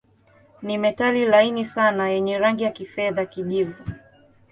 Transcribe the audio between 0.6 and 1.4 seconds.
Ni metali